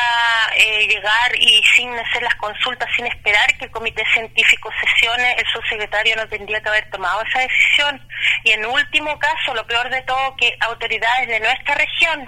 eh, 0.57 0.87
llegar 0.89 1.37
y 1.39 1.63
sin 1.77 1.97
hacer 1.97 2.23
las 2.23 2.35
consultas, 2.37 2.89
sin 2.97 3.07
esperar 3.07 3.47
que 3.59 3.67
el 3.67 3.71
comité 3.71 4.03
científico 4.13 4.71
sesione, 4.81 5.33
el 5.35 5.47
subsecretario 5.53 6.17
no 6.17 6.27
tendría 6.29 6.61
que 6.61 6.69
haber 6.69 6.91
tomado 6.91 7.23
esa 7.23 7.41
decisión. 7.41 8.09
Y 8.45 8.53
en 8.53 8.67
último 8.67 9.17
caso, 9.19 9.55
lo 9.55 9.67
peor 9.67 9.89
de 9.91 10.03
todo, 10.03 10.35
que 10.37 10.57
autoridades 10.61 11.29
de 11.29 11.41
nuestra 11.41 11.75
región 11.77 12.27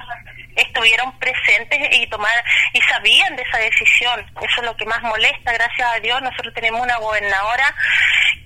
estuvieron 0.58 1.18
presentes 1.18 1.96
y 1.96 2.06
tomar 2.08 2.32
y 2.72 2.80
sabían 2.82 3.36
de 3.36 3.42
esa 3.42 3.58
decisión. 3.58 4.20
Eso 4.42 4.60
es 4.60 4.66
lo 4.66 4.76
que 4.76 4.86
más 4.86 5.02
molesta, 5.02 5.52
gracias 5.52 5.92
a 5.92 6.00
Dios. 6.00 6.20
Nosotros 6.22 6.54
tenemos 6.54 6.80
una 6.80 6.96
gobernadora 6.98 7.74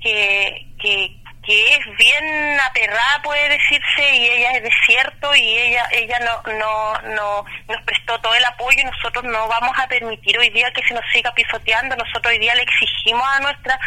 que, 0.03 0.67
que, 0.81 1.22
que 1.45 1.75
es 1.75 1.97
bien 1.97 2.61
aperrada 2.61 3.21
puede 3.23 3.49
decirse 3.49 4.15
y 4.15 4.31
ella 4.31 4.53
es 4.53 4.63
de 4.63 4.71
cierto 4.87 5.35
y 5.35 5.59
ella 5.59 5.89
ella 5.91 6.19
no, 6.21 6.53
no 6.53 6.95
no 7.15 7.45
nos 7.69 7.83
prestó 7.83 8.21
todo 8.21 8.35
el 8.35 8.45
apoyo 8.45 8.79
y 8.79 8.85
nosotros 8.85 9.25
no 9.25 9.49
vamos 9.49 9.77
a 9.77 9.89
permitir 9.89 10.39
hoy 10.39 10.51
día 10.51 10.71
que 10.73 10.87
se 10.87 10.95
nos 10.95 11.05
siga 11.13 11.33
pisoteando. 11.35 11.97
Nosotros 11.97 12.33
hoy 12.33 12.39
día 12.39 12.55
le 12.55 12.63
exigimos 12.63 13.27
a 13.35 13.41
nuestras 13.41 13.79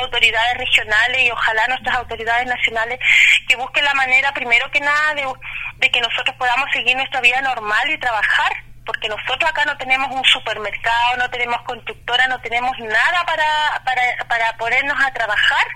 autoridades 0.00 0.58
regionales 0.58 1.22
y 1.22 1.30
ojalá 1.30 1.68
nuestras 1.68 1.96
autoridades 1.96 2.46
nacionales 2.46 2.98
que 3.48 3.56
busquen 3.56 3.84
la 3.84 3.94
manera 3.94 4.32
primero 4.32 4.68
que 4.72 4.80
nada 4.80 5.14
de, 5.14 5.24
de 5.76 5.90
que 5.90 6.00
nosotros 6.00 6.36
podamos 6.36 6.70
seguir 6.72 6.96
nuestra 6.96 7.20
vida 7.20 7.40
normal 7.42 7.90
y 7.90 7.98
trabajar 7.98 8.52
porque 8.84 9.08
nosotros 9.08 9.50
acá 9.50 9.64
no 9.64 9.76
tenemos 9.78 10.10
un 10.10 10.24
supermercado, 10.24 11.16
no 11.16 11.30
tenemos 11.30 11.62
constructora, 11.62 12.26
no 12.26 12.38
tenemos 12.40 12.78
nada 12.80 13.24
para, 13.24 13.82
para, 13.82 14.02
para 14.28 14.56
ponernos 14.58 15.02
a 15.02 15.12
trabajar 15.12 15.66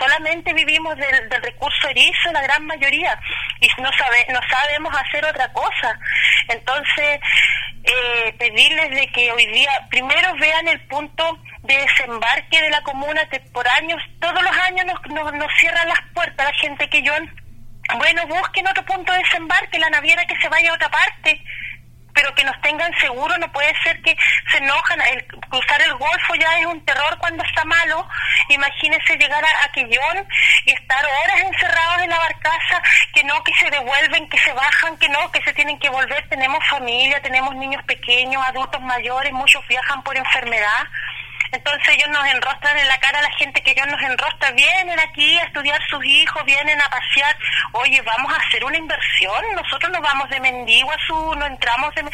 solamente 0.00 0.52
vivimos 0.54 0.96
del, 0.96 1.30
recurso 1.42 1.88
erizo 1.88 2.32
la 2.32 2.42
gran 2.42 2.66
mayoría 2.66 3.18
y 3.60 3.68
no 3.80 3.90
sabe, 3.92 4.26
no 4.32 4.40
sabemos 4.48 4.92
hacer 4.96 5.24
otra 5.24 5.52
cosa. 5.52 5.98
Entonces 6.48 7.20
eh, 7.82 8.34
pedirles 8.38 8.90
de 8.90 9.06
que 9.08 9.32
hoy 9.32 9.46
día 9.46 9.70
primero 9.90 10.34
vean 10.36 10.68
el 10.68 10.80
punto 10.86 11.38
de 11.62 11.76
desembarque 11.76 12.60
de 12.60 12.70
la 12.70 12.82
comuna 12.82 13.22
por 13.52 13.66
años 13.68 14.02
todos 14.20 14.42
los 14.42 14.56
años 14.58 14.86
nos, 14.86 15.32
nos, 15.32 15.52
cierran 15.58 15.88
las 15.88 16.00
puertas 16.14 16.46
la 16.46 16.52
gente 16.58 16.88
que 16.90 17.02
yo 17.02 17.12
bueno 17.96 18.26
busquen 18.26 18.66
otro 18.66 18.84
punto 18.84 19.12
de 19.12 19.18
desembarque 19.18 19.78
la 19.78 19.90
naviera 19.90 20.26
que 20.26 20.38
se 20.40 20.48
vaya 20.48 20.70
a 20.70 20.74
otra 20.74 20.90
parte 20.90 21.42
pero 22.14 22.34
que 22.34 22.44
nos 22.44 22.60
tengan 22.60 22.92
seguro, 22.98 23.36
no 23.38 23.50
puede 23.52 23.74
ser 23.82 24.00
que 24.02 24.16
se 24.50 24.58
enojan, 24.58 25.00
el 25.12 25.26
cruzar 25.26 25.80
el 25.82 25.94
Golfo 25.94 26.34
ya 26.34 26.58
es 26.58 26.66
un 26.66 26.84
terror 26.84 27.16
cuando 27.18 27.44
está 27.44 27.64
malo, 27.64 28.06
imagínense 28.48 29.16
llegar 29.16 29.44
a 29.44 29.64
Aquellón 29.66 30.26
y 30.64 30.72
estar 30.72 31.04
horas 31.04 31.40
encerrados 31.40 32.02
en 32.02 32.10
la 32.10 32.18
barcaza, 32.18 32.82
que 33.12 33.24
no, 33.24 33.42
que 33.44 33.54
se 33.54 33.70
devuelven, 33.70 34.28
que 34.28 34.38
se 34.38 34.52
bajan, 34.52 34.96
que 34.98 35.08
no, 35.08 35.30
que 35.30 35.42
se 35.42 35.52
tienen 35.52 35.78
que 35.78 35.90
volver, 35.90 36.28
tenemos 36.28 36.66
familia, 36.68 37.20
tenemos 37.22 37.54
niños 37.56 37.82
pequeños, 37.84 38.42
adultos 38.48 38.80
mayores, 38.82 39.32
muchos 39.32 39.66
viajan 39.68 40.02
por 40.02 40.16
enfermedad, 40.16 40.86
entonces 41.52 41.88
ellos 41.88 42.08
nos 42.08 42.26
enrostran 42.26 42.78
en 42.78 42.88
la 42.88 42.98
cara 42.98 43.18
a 43.18 43.22
la 43.22 43.32
gente 43.32 43.62
que 43.62 43.72
ellos 43.72 43.86
nos 43.86 44.00
enrostra, 44.02 44.50
vienen 44.52 44.98
aquí 45.00 45.38
a 45.38 45.44
estudiar 45.44 45.80
sus 45.88 46.04
hijos, 46.04 46.44
vienen 46.44 46.80
a 46.80 46.88
pasear, 46.88 47.36
oye, 47.72 48.00
vamos 48.02 48.32
a 48.32 48.36
hacer 48.36 48.64
una 48.64 48.76
inversión, 48.76 49.44
nosotros 49.54 49.90
nos 49.90 50.00
vamos 50.00 50.28
de 50.30 50.40
mendigo 50.40 50.90
a 50.90 50.98
su, 51.06 51.34
no 51.34 51.46
entramos 51.46 51.94
de, 51.94 52.04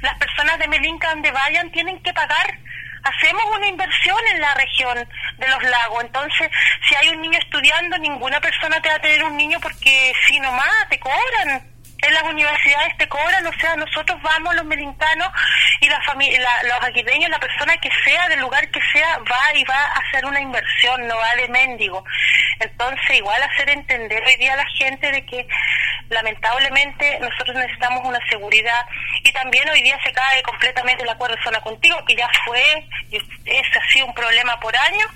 las 0.00 0.14
personas 0.18 0.58
de 0.58 0.68
Melinca 0.68 1.10
donde 1.10 1.30
vayan 1.30 1.70
tienen 1.70 2.02
que 2.02 2.12
pagar, 2.12 2.58
hacemos 3.04 3.44
una 3.56 3.68
inversión 3.68 4.18
en 4.32 4.40
la 4.40 4.54
región 4.54 5.08
de 5.38 5.48
los 5.48 5.62
lagos, 5.62 6.04
entonces 6.04 6.50
si 6.88 6.94
hay 6.96 7.10
un 7.10 7.20
niño 7.20 7.38
estudiando, 7.38 7.98
ninguna 7.98 8.40
persona 8.40 8.80
te 8.80 8.88
va 8.88 8.96
a 8.96 9.00
tener 9.00 9.22
un 9.24 9.36
niño 9.36 9.60
porque 9.60 10.12
si 10.26 10.40
nomás 10.40 10.88
te 10.88 10.98
cobran 10.98 11.75
en 12.06 12.14
las 12.14 12.22
universidades 12.24 12.96
te 12.98 13.08
cobran, 13.08 13.46
o 13.46 13.52
sea, 13.60 13.76
nosotros 13.76 14.20
vamos 14.22 14.54
los 14.54 14.64
melincanos 14.64 15.28
y 15.80 15.88
la 15.88 16.00
familia, 16.02 16.48
los 16.64 16.82
aguideños, 16.82 17.30
la 17.30 17.38
persona 17.38 17.76
que 17.78 17.90
sea, 18.04 18.28
del 18.28 18.40
lugar 18.40 18.68
que 18.70 18.80
sea, 18.92 19.18
va 19.18 19.54
y 19.54 19.64
va 19.64 19.74
a 19.74 19.98
hacer 20.00 20.24
una 20.24 20.40
inversión, 20.40 21.06
no 21.06 21.16
va 21.16 21.34
de 21.36 21.48
mendigo. 21.48 22.04
Entonces, 22.60 23.16
igual 23.16 23.42
hacer 23.42 23.70
entender 23.70 24.22
hoy 24.24 24.34
día 24.38 24.54
a 24.54 24.56
la 24.56 24.66
gente 24.76 25.10
de 25.10 25.24
que 25.26 25.46
lamentablemente 26.08 27.18
nosotros 27.20 27.56
necesitamos 27.56 28.04
una 28.04 28.20
seguridad 28.28 28.80
y 29.24 29.32
también 29.32 29.68
hoy 29.68 29.82
día 29.82 29.98
se 30.04 30.12
cae 30.12 30.42
completamente 30.42 31.02
el 31.02 31.10
acuerdo 31.10 31.36
de 31.36 31.42
zona 31.42 31.60
contigo, 31.60 32.04
que 32.06 32.14
ya 32.14 32.28
fue, 32.44 32.62
ha 32.62 33.92
sido 33.92 34.06
un 34.06 34.14
problema 34.14 34.58
por 34.60 34.76
años 34.76 35.08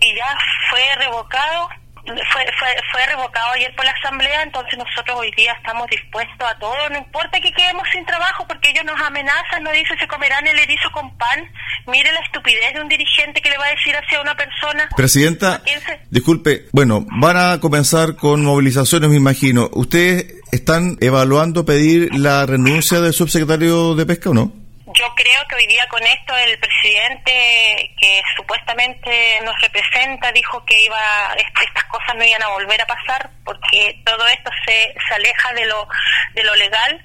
y 0.00 0.14
ya 0.14 0.38
fue 0.70 0.82
revocado 0.96 1.68
fue, 2.04 2.44
fue, 2.58 2.68
fue 2.90 3.06
revocado 3.06 3.52
ayer 3.54 3.74
por 3.76 3.84
la 3.84 3.92
Asamblea, 3.92 4.42
entonces 4.42 4.78
nosotros 4.78 5.16
hoy 5.18 5.30
día 5.36 5.52
estamos 5.52 5.88
dispuestos 5.88 6.48
a 6.48 6.58
todo, 6.58 6.88
no 6.90 6.98
importa 6.98 7.40
que 7.40 7.52
quedemos 7.52 7.86
sin 7.92 8.04
trabajo, 8.04 8.44
porque 8.46 8.70
ellos 8.70 8.84
nos 8.84 9.00
amenazan, 9.00 9.62
nos 9.62 9.72
dicen 9.72 9.98
se 9.98 10.08
comerán 10.08 10.46
el 10.46 10.58
erizo 10.58 10.90
con 10.92 11.16
pan. 11.16 11.40
Mire 11.86 12.12
la 12.12 12.20
estupidez 12.20 12.74
de 12.74 12.80
un 12.80 12.88
dirigente 12.88 13.40
que 13.40 13.50
le 13.50 13.58
va 13.58 13.66
a 13.66 13.70
decir 13.70 13.94
hacia 13.96 14.20
una 14.20 14.36
persona. 14.36 14.88
Presidenta, 14.96 15.62
disculpe, 16.10 16.66
bueno, 16.72 17.04
van 17.20 17.36
a 17.36 17.60
comenzar 17.60 18.16
con 18.16 18.44
movilizaciones, 18.44 19.10
me 19.10 19.16
imagino. 19.16 19.68
¿Ustedes 19.72 20.34
están 20.52 20.96
evaluando 21.00 21.64
pedir 21.64 22.14
la 22.14 22.46
renuncia 22.46 23.00
del 23.00 23.12
subsecretario 23.12 23.94
de 23.94 24.06
Pesca 24.06 24.30
o 24.30 24.34
no? 24.34 24.61
Yo 25.02 25.14
creo 25.16 25.40
que 25.48 25.56
hoy 25.56 25.66
día 25.66 25.84
con 25.88 26.02
esto 26.02 26.36
el 26.36 26.58
presidente 26.60 27.92
que 27.98 28.22
supuestamente 28.36 29.40
nos 29.44 29.60
representa 29.60 30.30
dijo 30.30 30.64
que 30.64 30.84
iba 30.84 31.34
estas 31.36 31.84
cosas 31.84 32.14
no 32.14 32.24
iban 32.24 32.42
a 32.42 32.48
volver 32.48 32.80
a 32.80 32.86
pasar 32.86 33.30
porque 33.44 34.00
todo 34.04 34.24
esto 34.28 34.50
se, 34.64 34.94
se 35.08 35.14
aleja 35.14 35.52
de 35.54 35.66
lo 35.66 35.88
de 36.34 36.44
lo 36.44 36.54
legal. 36.54 37.04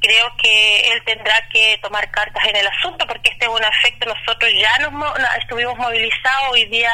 Creo 0.00 0.32
que 0.36 0.92
él 0.92 1.02
tendrá 1.04 1.34
que 1.52 1.78
tomar 1.82 2.10
cartas 2.10 2.44
en 2.46 2.56
el 2.56 2.66
asunto 2.66 3.06
porque 3.06 3.30
este 3.30 3.46
es 3.46 3.50
un 3.50 3.64
efecto 3.64 4.06
nosotros 4.06 4.50
ya 4.56 4.78
nos 4.88 5.16
estuvimos 5.38 5.76
movilizados 5.78 6.50
hoy 6.50 6.64
día 6.66 6.92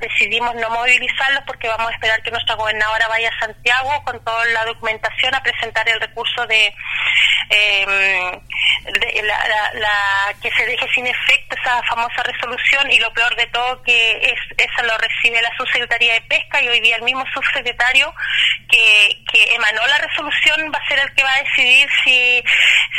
decidimos 0.00 0.54
no 0.56 0.70
movilizarlos 0.70 1.42
porque 1.46 1.68
vamos 1.68 1.88
a 1.88 1.94
esperar 1.94 2.22
que 2.22 2.30
nuestra 2.30 2.56
gobernadora 2.56 3.06
vaya 3.08 3.30
a 3.30 3.38
Santiago 3.46 4.02
con 4.04 4.24
toda 4.24 4.44
la 4.46 4.64
documentación 4.64 5.34
a 5.34 5.42
presentar 5.42 5.88
el 5.88 6.00
recurso 6.00 6.46
de, 6.46 6.74
eh, 7.50 8.40
la, 8.84 10.34
que 10.40 10.50
se 10.50 10.66
deje 10.66 10.86
sin 10.94 11.06
efecto 11.06 11.56
esa 11.60 11.82
famosa 11.84 12.22
resolución 12.22 12.90
y 12.90 12.98
lo 12.98 13.12
peor 13.12 13.34
de 13.36 13.46
todo 13.46 13.82
que 13.82 14.12
es 14.22 14.40
esa 14.56 14.82
lo 14.82 14.96
recibe 14.98 15.40
la 15.42 15.56
subsecretaría 15.56 16.14
de 16.14 16.20
pesca 16.22 16.62
y 16.62 16.68
hoy 16.68 16.80
día 16.80 16.96
el 16.96 17.02
mismo 17.02 17.24
subsecretario 17.32 18.12
que, 18.68 19.22
que 19.32 19.54
emanó 19.54 19.80
la 19.86 19.98
resolución 19.98 20.70
va 20.72 20.78
a 20.78 20.88
ser 20.88 20.98
el 21.00 21.14
que 21.14 21.24
va 21.24 21.30
a 21.30 21.42
decidir 21.42 21.88
si, 22.04 22.42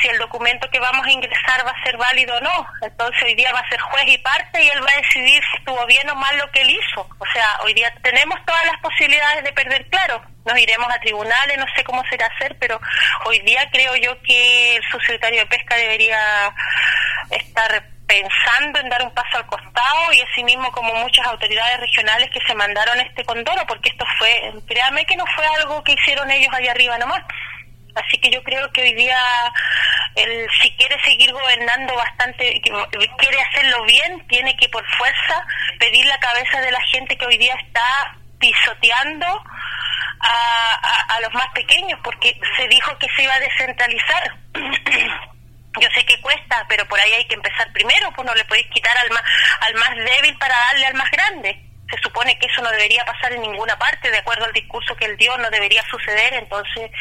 si 0.02 0.08
el 0.10 0.18
documento 0.18 0.70
que 0.70 0.80
vamos 0.80 1.06
a 1.06 1.12
ingresar 1.12 1.66
va 1.66 1.72
a 1.72 1.84
ser 1.84 1.98
válido 1.98 2.36
o 2.36 2.42
no. 2.42 2.68
Entonces 2.82 3.22
hoy 3.24 3.36
día 3.36 3.52
va 3.54 3.60
a 3.60 3.70
ser 3.70 3.80
juez 3.80 4.04
y 4.08 4.18
parte 4.18 4.64
y 4.64 4.68
él 4.70 4.82
va 4.82 4.92
a 4.94 5.02
decidir 5.02 5.42
si 5.52 5.58
estuvo 5.58 5.86
bien 5.86 6.10
o 6.10 6.16
mal 6.16 6.38
lo 6.38 6.50
que 6.52 6.62
él 6.62 6.72
hizo. 6.72 7.08
O 7.18 7.26
sea 7.34 7.46
hoy 7.64 7.74
día 7.74 7.94
tenemos 8.02 8.44
todas 8.46 8.66
las 8.66 8.80
posibilidades 8.82 9.44
de 9.44 9.54
perder 9.54 9.88
claro 9.90 10.22
nos 10.50 10.60
iremos 10.60 10.88
a 10.92 11.00
tribunales, 11.00 11.58
no 11.58 11.66
sé 11.76 11.84
cómo 11.84 12.04
será 12.10 12.26
hacer, 12.28 12.58
pero 12.60 12.80
hoy 13.26 13.40
día 13.40 13.70
creo 13.72 13.96
yo 13.98 14.20
que 14.24 14.78
el 14.78 14.84
subsecretario 14.92 15.42
de 15.42 15.46
Pesca 15.46 15.76
debería 15.76 16.20
estar 17.30 17.84
pensando 18.08 18.80
en 18.80 18.90
dar 18.90 19.04
un 19.04 19.14
paso 19.14 19.38
al 19.38 19.46
costado 19.46 20.12
y 20.14 20.22
asimismo 20.22 20.72
como 20.72 20.92
muchas 20.96 21.28
autoridades 21.28 21.80
regionales 21.80 22.30
que 22.32 22.42
se 22.42 22.56
mandaron 22.56 23.00
este 23.00 23.24
condoro, 23.24 23.62
porque 23.68 23.90
esto 23.90 24.06
fue, 24.18 24.52
créame 24.68 25.06
que 25.06 25.16
no 25.16 25.26
fue 25.36 25.46
algo 25.46 25.84
que 25.84 25.94
hicieron 25.94 26.30
ellos 26.32 26.52
allá 26.52 26.72
arriba 26.72 26.98
nomás. 26.98 27.24
Así 27.96 28.18
que 28.18 28.32
yo 28.32 28.42
creo 28.44 28.72
que 28.72 28.82
hoy 28.82 28.94
día, 28.94 29.18
el, 30.16 30.48
si 30.62 30.72
quiere 30.76 30.96
seguir 31.04 31.32
gobernando 31.32 31.94
bastante, 31.96 32.62
quiere 32.62 33.42
hacerlo 33.42 33.84
bien, 33.84 34.28
tiene 34.28 34.56
que 34.58 34.70
por 34.70 34.86
fuerza 34.98 35.46
pedir 35.80 36.06
la 36.06 36.18
cabeza 36.20 36.62
de 36.62 36.72
la 36.72 36.82
gente 36.92 37.18
que 37.18 37.26
hoy 37.26 37.38
día 37.38 37.56
está 37.66 38.16
pisoteando 38.40 39.44
a, 40.20 41.16
a, 41.16 41.20
los 41.22 41.34
más 41.34 41.48
pequeños, 41.54 42.00
porque 42.04 42.40
se 42.58 42.68
dijo 42.68 42.98
que 42.98 43.08
se 43.16 43.24
iba 43.24 43.34
a 43.34 43.40
descentralizar. 43.40 44.38
Yo 45.80 45.88
sé 45.94 46.04
que 46.06 46.20
cuesta, 46.22 46.66
pero 46.68 46.86
por 46.88 47.00
ahí 47.00 47.12
hay 47.14 47.26
que 47.26 47.36
empezar 47.36 47.72
primero, 47.72 48.12
pues 48.16 48.28
no 48.28 48.34
le 48.34 48.44
podéis 48.46 48.68
quitar 48.70 48.98
al 48.98 49.10
más, 49.12 49.24
al 49.62 49.74
más 49.76 49.90
débil 49.96 50.38
para 50.38 50.56
darle 50.56 50.86
al 50.88 50.96
más 50.96 51.10
grande. 51.12 51.62
se 51.90 51.98
supone 52.02 52.38
que 52.38 52.48
eso 52.48 52.62
no 52.62 52.70
debería 52.72 53.06
pasar 53.06 53.34
en 53.34 53.42
ninguna 53.42 53.78
parte, 53.78 54.12
de 54.12 54.18
acuerdo 54.18 54.46
al 54.46 54.54
discurso 54.54 54.96
que 54.96 55.06
él 55.06 55.18
dio, 55.18 55.38
no 55.38 55.50
debería 55.50 55.84
suceder, 55.90 56.34
entonces 56.34 56.92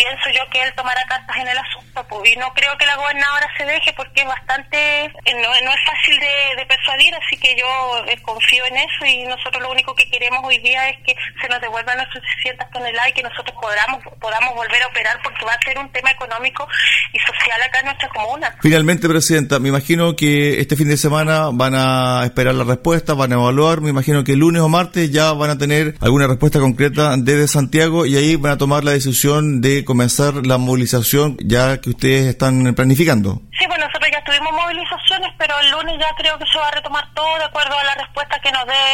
pienso 0.00 0.26
yo 0.32 0.48
que 0.50 0.62
él 0.62 0.72
tomará 0.74 1.00
cartas 1.08 1.36
en 1.36 1.48
el 1.48 1.58
asunto, 1.58 2.06
pues, 2.08 2.32
y 2.32 2.36
no 2.36 2.48
creo 2.54 2.72
que 2.78 2.86
la 2.86 2.96
gobernadora 2.96 3.46
se 3.56 3.64
deje 3.66 3.92
porque 3.92 4.22
es 4.22 4.26
bastante, 4.26 5.04
eh, 5.04 5.34
no, 5.36 5.48
no 5.48 5.70
es 5.70 5.82
fácil 5.84 6.18
de, 6.18 6.64
persuadir, 6.64 7.12
así 7.14 7.36
que 7.36 7.56
yo 7.58 7.66
eh, 8.06 8.16
confío 8.22 8.64
en 8.66 8.76
eso 8.76 9.04
y 9.04 9.24
nosotros 9.24 9.60
lo 9.62 9.70
único 9.70 9.94
que 9.94 10.08
queremos 10.08 10.40
hoy 10.44 10.58
día 10.58 10.88
es 10.88 10.96
que 11.04 11.14
se 11.40 11.48
nos 11.48 11.60
devuelvan 11.60 11.96
nuestros 11.96 12.22
600 12.42 12.70
toneladas 12.70 13.08
y 13.08 13.12
que 13.12 13.22
nosotros 13.22 13.56
podamos, 13.60 14.00
podamos 14.20 14.54
volver 14.54 14.82
a 14.82 14.86
operar 14.86 15.20
porque 15.22 15.44
va 15.44 15.52
a 15.52 15.64
ser 15.64 15.78
un 15.78 15.90
tema 15.90 16.10
económico 16.10 16.66
y 17.12 17.18
social 17.18 17.60
acá 17.62 17.80
en 17.80 17.86
nuestra 17.86 18.08
comuna. 18.08 18.56
Finalmente, 18.62 19.08
Presidenta, 19.08 19.58
me 19.58 19.68
imagino 19.68 20.14
que 20.14 20.60
este 20.60 20.76
fin 20.76 20.88
de 20.88 20.96
semana 20.96 21.48
van 21.52 21.74
a 21.74 22.22
esperar 22.24 22.54
la 22.54 22.64
respuesta, 22.64 23.14
van 23.14 23.32
a 23.32 23.34
evaluar, 23.36 23.80
me 23.80 23.90
imagino 23.90 24.22
que 24.22 24.32
el 24.32 24.38
lunes 24.38 24.62
o 24.62 24.68
martes 24.68 25.10
ya 25.10 25.32
van 25.32 25.50
a 25.50 25.58
tener 25.58 25.96
alguna 26.00 26.28
respuesta 26.28 26.60
concreta 26.60 27.16
desde 27.18 27.48
Santiago 27.48 28.06
y 28.06 28.16
ahí 28.16 28.36
van 28.36 28.52
a 28.52 28.58
tomar 28.58 28.84
la 28.84 28.92
decisión 28.92 29.60
de 29.60 29.84
comenzar 29.90 30.46
la 30.46 30.56
movilización 30.56 31.36
ya 31.42 31.80
que 31.80 31.90
ustedes 31.90 32.26
están 32.26 32.74
planificando. 32.76 33.42
Sí, 33.58 33.66
bueno, 33.66 33.86
nosotros 33.86 34.08
ya 34.12 34.22
tuvimos 34.22 34.52
movilizaciones, 34.52 35.30
pero 35.36 35.58
el 35.58 35.68
lunes 35.72 35.96
ya 35.98 36.14
creo 36.16 36.38
que 36.38 36.46
se 36.46 36.58
va 36.60 36.68
a 36.68 36.70
retomar 36.70 37.02
todo 37.12 37.38
de 37.38 37.44
acuerdo 37.44 37.76
a 37.76 37.82
la 37.82 37.94
respuesta 37.96 38.38
que 38.38 38.52
nos 38.52 38.64
dé 38.66 38.84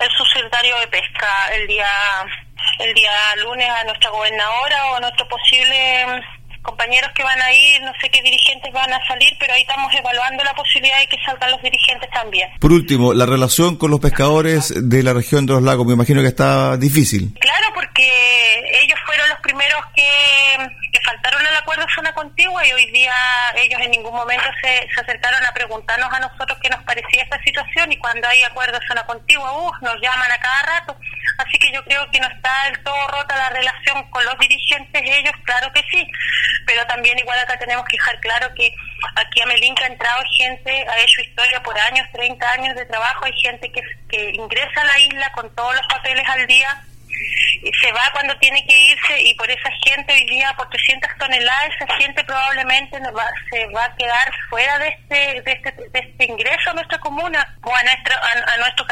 el 0.00 0.10
subsecretario 0.16 0.80
de 0.80 0.86
Pesca 0.86 1.28
el 1.52 1.66
día 1.66 1.86
el 2.78 2.94
día 2.94 3.12
lunes 3.44 3.68
a 3.68 3.84
nuestra 3.84 4.08
gobernadora 4.08 4.92
o 4.92 4.96
a 4.96 5.00
nuestro 5.00 5.28
posible 5.28 6.06
compañeros 6.62 7.10
que 7.14 7.22
van 7.22 7.40
a 7.40 7.52
ir, 7.52 7.80
no 7.82 7.92
sé 8.00 8.08
qué 8.10 8.22
dirigentes 8.22 8.72
van 8.72 8.92
a 8.92 9.06
salir, 9.06 9.34
pero 9.38 9.54
ahí 9.54 9.62
estamos 9.62 9.92
evaluando 9.94 10.44
la 10.44 10.54
posibilidad 10.54 10.98
de 10.98 11.06
que 11.06 11.16
salgan 11.24 11.50
los 11.50 11.62
dirigentes 11.62 12.10
también. 12.10 12.50
Por 12.60 12.72
último, 12.72 13.14
la 13.14 13.26
relación 13.26 13.76
con 13.76 13.90
los 13.90 14.00
pescadores 14.00 14.72
de 14.76 15.02
la 15.02 15.12
región 15.12 15.46
de 15.46 15.54
los 15.54 15.62
lagos, 15.62 15.86
me 15.86 15.94
imagino 15.94 16.22
que 16.22 16.28
está 16.28 16.76
difícil. 16.76 17.34
Claro, 17.40 17.66
porque 17.74 18.08
ellos 18.82 18.98
fueron 19.06 19.28
los 19.28 19.38
primeros 19.40 19.80
que, 19.94 20.00
faltaron 21.02 21.44
al 21.44 21.56
acuerdo 21.56 21.86
zona 21.94 22.12
contigua 22.12 22.64
y 22.66 22.72
hoy 22.72 22.90
día 22.92 23.12
ellos 23.64 23.80
en 23.80 23.90
ningún 23.90 24.12
momento 24.12 24.44
se, 24.62 24.86
se 24.94 25.00
acercaron 25.00 25.44
a 25.44 25.52
preguntarnos 25.52 26.12
a 26.12 26.20
nosotros 26.20 26.58
qué 26.62 26.68
nos 26.68 26.82
parecía 26.84 27.22
esta 27.22 27.42
situación 27.42 27.90
y 27.90 27.96
cuando 27.96 28.28
hay 28.28 28.42
acuerdo 28.42 28.78
zona 28.86 29.02
contigua, 29.06 29.50
uh, 29.50 29.72
nos 29.80 29.94
llaman 30.00 30.30
a 30.30 30.38
cada 30.38 30.62
rato. 30.62 30.96
Así 31.40 31.58
que 31.58 31.72
yo 31.72 31.82
creo 31.84 32.08
que 32.10 32.20
no 32.20 32.28
está 32.28 32.50
del 32.66 32.82
todo 32.82 33.08
rota 33.08 33.36
la 33.36 33.48
relación 33.48 34.10
con 34.10 34.24
los 34.24 34.38
dirigentes 34.38 35.02
ellos, 35.04 35.32
claro 35.44 35.72
que 35.72 35.82
sí, 35.90 36.06
pero 36.66 36.86
también 36.86 37.18
igual 37.18 37.38
acá 37.40 37.58
tenemos 37.58 37.84
que 37.86 37.96
dejar 37.96 38.20
claro 38.20 38.54
que 38.54 38.72
aquí 39.16 39.40
a 39.40 39.46
Melinca 39.46 39.84
ha 39.84 39.88
entrado 39.88 40.22
gente, 40.36 40.70
ha 40.70 40.98
hecho 41.00 41.20
historia 41.22 41.62
por 41.62 41.78
años, 41.78 42.06
30 42.12 42.52
años 42.52 42.76
de 42.76 42.84
trabajo, 42.86 43.24
hay 43.24 43.32
gente 43.40 43.72
que, 43.72 43.80
que 44.08 44.30
ingresa 44.34 44.82
a 44.82 44.84
la 44.84 44.98
isla 45.00 45.32
con 45.32 45.54
todos 45.54 45.74
los 45.74 45.86
papeles 45.86 46.28
al 46.28 46.46
día 46.46 46.84
se 47.80 47.92
va 47.92 48.00
cuando 48.12 48.36
tiene 48.38 48.64
que 48.66 48.76
irse 48.76 49.20
y 49.20 49.34
por 49.34 49.50
esa 49.50 49.70
gente 49.84 50.12
hoy 50.12 50.24
día 50.24 50.54
por 50.56 50.68
300 50.70 51.10
toneladas 51.18 51.74
esa 51.78 51.94
gente 51.96 52.24
probablemente 52.24 52.98
va, 53.12 53.26
se 53.50 53.66
va 53.68 53.84
a 53.84 53.96
quedar 53.96 54.32
fuera 54.48 54.78
de 54.78 54.88
este, 54.88 55.42
de 55.42 55.52
este 55.52 55.72
de 55.72 55.98
este 55.98 56.24
ingreso 56.24 56.70
a 56.70 56.74
nuestra 56.74 56.98
comuna 56.98 57.56
o 57.62 57.74
a 57.74 57.82
nuestro 57.82 58.14
a, 58.16 58.56
nuestro 58.58 58.86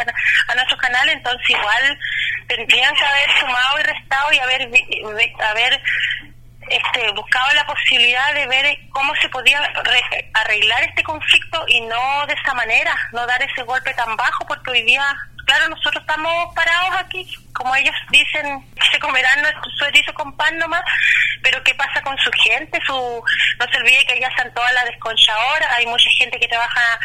a 0.49 0.55
nuestro 0.55 0.77
canal 0.77 1.09
entonces 1.09 1.51
igual 1.51 1.99
tendrían 2.47 2.95
que 2.95 3.05
haber 3.05 3.39
sumado 3.41 3.81
y 3.81 3.83
restado 3.85 4.33
y 4.33 4.39
haber 4.39 4.71
haber 5.51 5.83
este, 6.71 7.11
buscaba 7.13 7.53
la 7.55 7.67
posibilidad 7.67 8.35
de 8.35 8.47
ver 8.47 8.79
cómo 8.91 9.15
se 9.21 9.29
podía 9.29 9.59
arreglar 10.35 10.83
este 10.83 11.03
conflicto 11.03 11.65
y 11.67 11.81
no 11.83 12.27
de 12.27 12.35
esa 12.35 12.55
manera, 12.55 12.95
no 13.13 13.27
dar 13.27 13.43
ese 13.43 13.63
golpe 13.63 13.95
tan 13.95 14.17
bajo, 14.17 14.47
porque 14.47 14.71
hoy 14.71 14.83
día, 14.83 15.17
claro, 15.47 15.69
nosotros 15.69 16.03
estamos 16.03 16.55
parados 16.55 16.97
aquí, 16.99 17.27
como 17.59 17.75
ellos 17.75 17.95
dicen, 18.11 18.65
se 18.91 18.99
comerán 19.01 19.43
nuestro 19.43 19.87
erizo 19.89 20.15
con 20.15 20.35
pan 20.37 20.57
nomás, 20.59 20.83
pero 21.43 21.63
¿qué 21.65 21.75
pasa 21.75 22.01
con 22.03 22.17
su 22.19 22.31
gente? 22.45 22.79
su 22.87 22.93
No 22.93 23.67
se 23.71 23.79
olvide 23.79 23.99
que 24.07 24.15
allá 24.15 24.29
están 24.29 24.55
todas 24.55 24.73
las 24.75 24.85
desconchadoras, 24.87 25.69
hay 25.77 25.87
mucha 25.87 26.09
gente 26.19 26.39
que 26.39 26.47
trabaja 26.47 26.99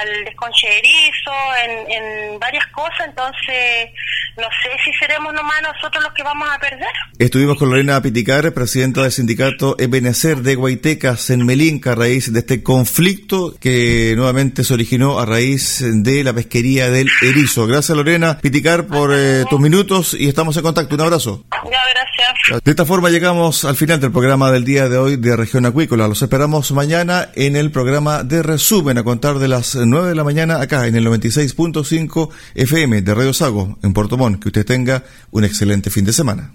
al 0.00 0.24
desconche 0.24 0.78
erizo, 0.78 1.32
en, 1.62 1.90
en 1.90 2.38
varias 2.40 2.66
cosas, 2.68 3.06
entonces 3.06 3.90
no 4.36 4.48
sé 4.62 4.70
si 4.84 4.92
seremos 4.98 5.32
nomás 5.32 5.62
nosotros 5.62 6.02
los 6.02 6.12
que 6.12 6.22
vamos 6.22 6.48
a 6.50 6.58
perder. 6.58 6.88
Estuvimos 7.18 7.58
con 7.58 7.70
Lorena 7.70 8.00
Piticar, 8.00 8.52
presidenta 8.52 9.02
del 9.02 9.12
sindicato 9.12 9.76
Ebenecer 9.78 10.38
de 10.38 10.54
Guaitecas 10.54 11.30
en 11.30 11.44
Melinca, 11.44 11.92
a 11.92 11.94
raíz 11.94 12.32
de 12.32 12.40
este 12.40 12.62
conflicto 12.62 13.54
que 13.60 14.14
nuevamente 14.16 14.64
se 14.64 14.74
originó 14.74 15.18
a 15.18 15.26
raíz 15.26 15.82
de 15.84 16.24
la 16.24 16.32
pesquería 16.32 16.90
del 16.90 17.08
erizo. 17.22 17.66
Gracias 17.66 17.96
Lorena 17.96 18.38
Piticar 18.38 18.86
por 18.86 19.12
eh, 19.12 19.44
tus 19.50 19.60
minutos 19.68 20.16
y 20.18 20.28
estamos 20.28 20.56
en 20.56 20.62
contacto. 20.62 20.94
Un 20.94 21.02
abrazo. 21.02 21.44
Ya, 21.52 21.78
gracias. 21.92 22.64
De 22.64 22.70
esta 22.70 22.86
forma 22.86 23.10
llegamos 23.10 23.64
al 23.64 23.76
final 23.76 24.00
del 24.00 24.10
programa 24.10 24.50
del 24.50 24.64
día 24.64 24.88
de 24.88 24.96
hoy 24.96 25.16
de 25.16 25.36
Región 25.36 25.66
Acuícola. 25.66 26.08
Los 26.08 26.22
esperamos 26.22 26.72
mañana 26.72 27.28
en 27.34 27.54
el 27.54 27.70
programa 27.70 28.24
de 28.24 28.42
resumen 28.42 28.96
a 28.96 29.02
contar 29.02 29.38
de 29.38 29.48
las 29.48 29.74
9 29.74 30.08
de 30.08 30.14
la 30.14 30.24
mañana 30.24 30.62
acá 30.62 30.86
en 30.86 30.96
el 30.96 31.06
96.5 31.06 32.30
FM 32.54 33.02
de 33.02 33.14
Radio 33.14 33.34
Sago 33.34 33.78
en 33.82 33.92
Puerto 33.92 34.16
Montt. 34.16 34.42
Que 34.42 34.48
usted 34.48 34.64
tenga 34.64 35.04
un 35.30 35.44
excelente 35.44 35.90
fin 35.90 36.04
de 36.06 36.14
semana. 36.14 36.54